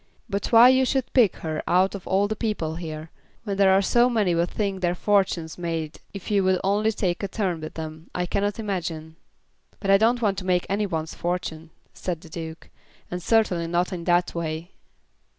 [0.27, 3.11] But why you should pick her out of all the people here,
[3.43, 7.21] when there are so many would think their fortunes made if you would only take
[7.21, 9.15] a turn with them, I cannot imagine."
[9.79, 12.71] "But I don't want to make any one's fortune," said the Duke;
[13.11, 14.71] "and certainly not in that way."